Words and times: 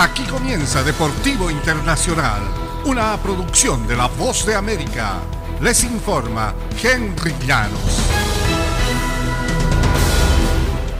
Aquí 0.00 0.22
comienza 0.24 0.82
Deportivo 0.82 1.50
Internacional, 1.50 2.40
una 2.86 3.18
producción 3.18 3.86
de 3.86 3.98
La 3.98 4.06
Voz 4.06 4.46
de 4.46 4.54
América. 4.54 5.16
Les 5.60 5.84
informa 5.84 6.54
Henry 6.82 7.34
Llanos. 7.46 8.00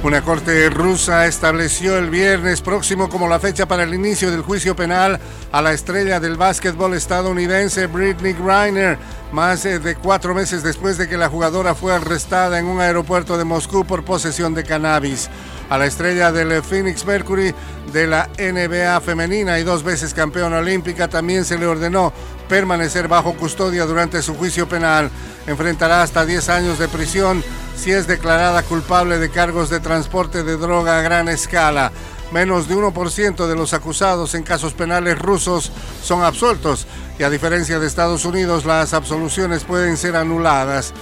Una 0.02 0.21
corte 0.21 0.68
rusa 0.68 1.26
estableció 1.26 1.96
el 1.96 2.10
viernes 2.10 2.60
próximo 2.60 3.08
como 3.08 3.26
la 3.26 3.41
fecha 3.41 3.66
para 3.66 3.84
el 3.84 3.95
inicio 3.95 4.30
del 4.30 4.43
juicio 4.43 4.77
penal 4.77 5.19
a 5.51 5.62
la 5.62 5.73
estrella 5.73 6.21
del 6.21 6.37
básquetbol 6.37 6.93
estadounidense 6.93 7.87
Britney 7.87 8.35
Griner, 8.35 8.98
más 9.32 9.62
de 9.62 9.96
cuatro 9.96 10.35
meses 10.35 10.62
después 10.62 10.98
de 10.98 11.09
que 11.09 11.17
la 11.17 11.30
jugadora 11.30 11.75
fue 11.75 11.95
arrestada 11.95 12.59
en 12.59 12.67
un 12.67 12.82
aeropuerto 12.82 13.39
de 13.39 13.45
Moscú 13.45 13.87
por 13.87 14.05
posesión 14.05 14.53
de 14.53 14.64
cannabis 14.64 15.30
a 15.71 15.79
la 15.79 15.87
estrella 15.87 16.32
del 16.32 16.62
Phoenix 16.62 17.07
Mercury 17.07 17.55
de 17.93 18.07
la 18.07 18.29
NBA 18.39 19.00
femenina 19.00 19.58
y 19.58 19.63
dos 19.63 19.82
veces 19.82 20.13
campeona 20.13 20.58
olímpica, 20.58 21.08
también 21.08 21.44
se 21.44 21.58
le 21.58 21.67
ordenó 21.67 22.13
permanecer 22.49 23.07
bajo 23.07 23.35
custodia 23.35 23.86
durante 23.86 24.21
su 24.21 24.35
juicio 24.35 24.68
penal. 24.68 25.11
Enfrentará 25.46 26.03
hasta 26.03 26.27
10 26.27 26.49
años 26.49 26.79
de 26.79 26.89
prisión 26.89 27.43
si 27.77 27.93
es 27.93 28.08
declarada 28.08 28.63
culpable 28.64 29.18
de 29.18 29.30
cargos 29.30 29.71
de 29.71 29.80
transporte 29.80 30.43
de 30.43 30.57
droga 30.57 30.99
a 30.99 31.03
gran 31.03 31.29
escala. 31.29 31.93
Menos 32.33 32.69
de 32.69 32.77
1% 32.77 33.47
de 33.47 33.56
los 33.56 33.72
acusados 33.72 34.34
en 34.34 34.42
casos 34.42 34.75
penales 34.75 35.19
rusos 35.19 35.72
son 36.02 36.22
absueltos 36.22 36.86
y 37.19 37.22
a 37.22 37.30
diferencia 37.30 37.78
de 37.78 37.86
Estados 37.86 38.25
Unidos 38.25 38.64
las 38.64 38.92
absoluciones 38.92 39.64
pueden 39.64 39.97
ser 39.97 40.16
anuladas. 40.16 40.92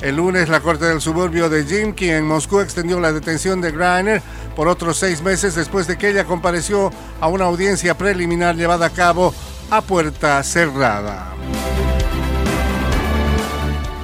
El 0.00 0.14
lunes, 0.14 0.48
la 0.48 0.60
Corte 0.60 0.84
del 0.84 1.00
Suburbio 1.00 1.48
de 1.48 1.64
Jimki 1.64 2.08
en 2.10 2.24
Moscú 2.24 2.60
extendió 2.60 3.00
la 3.00 3.12
detención 3.12 3.60
de 3.60 3.72
Greiner 3.72 4.22
por 4.54 4.68
otros 4.68 4.96
seis 4.96 5.22
meses 5.22 5.56
después 5.56 5.88
de 5.88 5.98
que 5.98 6.10
ella 6.10 6.24
compareció 6.24 6.92
a 7.20 7.26
una 7.26 7.46
audiencia 7.46 7.98
preliminar 7.98 8.54
llevada 8.54 8.86
a 8.86 8.90
cabo 8.90 9.34
a 9.70 9.82
puerta 9.82 10.40
cerrada. 10.44 11.34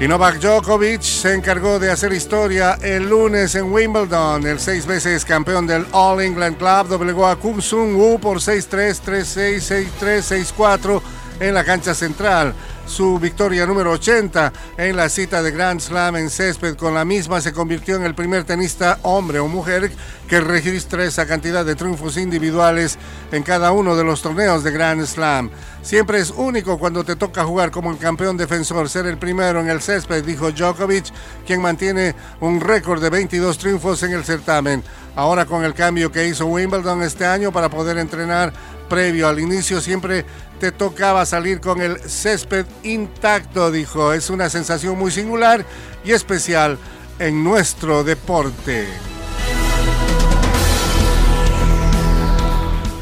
Y 0.00 0.08
Novak 0.08 0.40
Djokovic 0.40 1.02
se 1.02 1.32
encargó 1.32 1.78
de 1.78 1.92
hacer 1.92 2.12
historia 2.12 2.76
el 2.82 3.08
lunes 3.08 3.54
en 3.54 3.72
Wimbledon. 3.72 4.44
El 4.44 4.58
seis 4.58 4.86
veces 4.86 5.24
campeón 5.24 5.68
del 5.68 5.86
All 5.92 6.20
England 6.20 6.56
Club 6.56 6.88
doblegó 6.88 7.28
a 7.28 7.36
Kum 7.36 7.60
Sung 7.60 7.94
Woo 7.94 8.18
por 8.18 8.38
6-3, 8.38 9.00
3-6, 9.00 9.86
6-3, 10.00 10.54
6-4 10.56 11.00
en 11.38 11.54
la 11.54 11.64
cancha 11.64 11.94
central 11.94 12.52
su 12.86 13.18
victoria 13.18 13.66
número 13.66 13.92
80 13.92 14.52
en 14.76 14.96
la 14.96 15.08
cita 15.08 15.42
de 15.42 15.50
Grand 15.50 15.80
Slam 15.80 16.16
en 16.16 16.30
césped. 16.30 16.76
Con 16.76 16.94
la 16.94 17.04
misma 17.04 17.40
se 17.40 17.52
convirtió 17.52 17.96
en 17.96 18.04
el 18.04 18.14
primer 18.14 18.44
tenista 18.44 18.98
hombre 19.02 19.38
o 19.38 19.48
mujer 19.48 19.90
que 20.28 20.40
registra 20.40 21.04
esa 21.04 21.26
cantidad 21.26 21.64
de 21.64 21.74
triunfos 21.74 22.16
individuales 22.16 22.98
en 23.32 23.42
cada 23.42 23.72
uno 23.72 23.96
de 23.96 24.04
los 24.04 24.22
torneos 24.22 24.64
de 24.64 24.70
Grand 24.70 25.04
Slam. 25.04 25.50
Siempre 25.82 26.18
es 26.18 26.30
único 26.30 26.78
cuando 26.78 27.04
te 27.04 27.16
toca 27.16 27.44
jugar 27.44 27.70
como 27.70 27.90
el 27.90 27.98
campeón 27.98 28.36
defensor, 28.36 28.88
ser 28.88 29.06
el 29.06 29.18
primero 29.18 29.60
en 29.60 29.68
el 29.68 29.82
césped, 29.82 30.24
dijo 30.24 30.50
Djokovic, 30.50 31.12
quien 31.46 31.60
mantiene 31.60 32.14
un 32.40 32.60
récord 32.60 33.02
de 33.02 33.10
22 33.10 33.58
triunfos 33.58 34.02
en 34.02 34.12
el 34.12 34.24
certamen. 34.24 34.82
Ahora 35.16 35.46
con 35.46 35.62
el 35.62 35.74
cambio 35.74 36.10
que 36.10 36.26
hizo 36.26 36.46
Wimbledon 36.46 37.02
este 37.02 37.24
año 37.24 37.52
para 37.52 37.68
poder 37.68 37.98
entrenar 37.98 38.52
previo 38.88 39.28
al 39.28 39.40
inicio 39.40 39.80
siempre 39.80 40.24
te 40.58 40.72
tocaba 40.72 41.26
salir 41.26 41.60
con 41.60 41.80
el 41.80 41.98
césped 42.00 42.66
intacto, 42.82 43.70
dijo. 43.70 44.12
Es 44.12 44.30
una 44.30 44.48
sensación 44.48 44.98
muy 44.98 45.10
singular 45.10 45.64
y 46.04 46.12
especial 46.12 46.78
en 47.18 47.44
nuestro 47.44 48.04
deporte. 48.04 48.86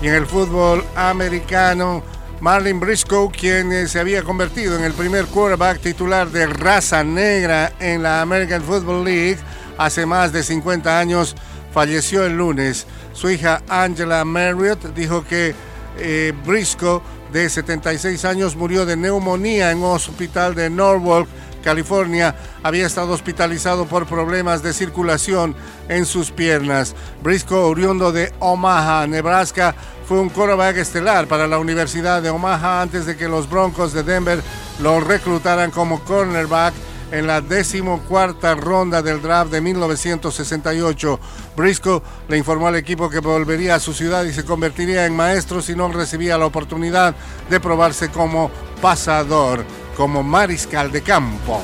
Y 0.00 0.08
en 0.08 0.14
el 0.14 0.26
fútbol 0.26 0.84
americano, 0.96 2.02
Marlin 2.40 2.80
Briscoe, 2.80 3.30
quien 3.30 3.70
eh, 3.70 3.86
se 3.86 4.00
había 4.00 4.24
convertido 4.24 4.76
en 4.76 4.82
el 4.82 4.94
primer 4.94 5.26
quarterback 5.26 5.80
titular 5.80 6.28
de 6.28 6.48
raza 6.48 7.04
negra 7.04 7.72
en 7.78 8.02
la 8.02 8.20
American 8.20 8.62
Football 8.62 9.04
League 9.04 9.38
hace 9.78 10.06
más 10.06 10.32
de 10.32 10.42
50 10.42 10.98
años, 10.98 11.36
falleció 11.72 12.24
el 12.24 12.36
lunes. 12.36 12.86
Su 13.12 13.30
hija 13.30 13.62
Angela 13.68 14.24
Marriott 14.24 14.94
dijo 14.94 15.24
que 15.24 15.54
eh, 15.98 16.32
Briscoe, 16.46 17.00
de 17.32 17.48
76 17.48 18.24
años, 18.24 18.56
murió 18.56 18.84
de 18.84 18.96
neumonía 18.96 19.70
en 19.70 19.78
un 19.78 19.92
hospital 19.92 20.54
de 20.54 20.68
Norwalk, 20.68 21.26
California. 21.62 22.34
Había 22.62 22.86
estado 22.86 23.12
hospitalizado 23.12 23.86
por 23.86 24.06
problemas 24.06 24.62
de 24.62 24.72
circulación 24.72 25.54
en 25.88 26.04
sus 26.04 26.30
piernas. 26.30 26.94
Briscoe, 27.22 27.56
oriundo 27.56 28.12
de 28.12 28.32
Omaha, 28.38 29.06
Nebraska, 29.06 29.74
fue 30.06 30.20
un 30.20 30.28
quarterback 30.28 30.76
estelar 30.76 31.26
para 31.26 31.46
la 31.46 31.58
Universidad 31.58 32.20
de 32.20 32.30
Omaha 32.30 32.82
antes 32.82 33.06
de 33.06 33.16
que 33.16 33.28
los 33.28 33.48
Broncos 33.48 33.92
de 33.92 34.02
Denver 34.02 34.42
lo 34.80 35.00
reclutaran 35.00 35.70
como 35.70 36.04
cornerback 36.04 36.74
en 37.12 37.26
la 37.26 37.40
decimocuarta 37.40 38.54
ronda 38.54 39.02
del 39.02 39.22
draft 39.22 39.52
de 39.52 39.60
1968. 39.60 41.20
Briscoe 41.56 42.02
le 42.28 42.38
informó 42.38 42.66
al 42.66 42.76
equipo 42.76 43.08
que 43.08 43.20
volvería 43.20 43.76
a 43.76 43.80
su 43.80 43.92
ciudad 43.92 44.24
y 44.24 44.32
se 44.32 44.44
convertiría 44.44 45.06
en 45.06 45.14
maestro 45.14 45.62
si 45.62 45.76
no 45.76 45.92
recibía 45.92 46.38
la 46.38 46.46
oportunidad 46.46 47.14
de 47.48 47.60
probarse 47.60 48.08
como 48.08 48.50
pasador, 48.80 49.64
como 49.96 50.22
mariscal 50.22 50.90
de 50.90 51.02
campo. 51.02 51.60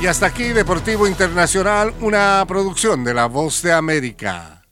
Y 0.00 0.06
hasta 0.06 0.26
aquí 0.26 0.48
Deportivo 0.48 1.08
Internacional, 1.08 1.94
una 2.00 2.44
producción 2.46 3.04
de 3.04 3.14
La 3.14 3.26
Voz 3.26 3.62
de 3.62 3.72
América. 3.72 4.63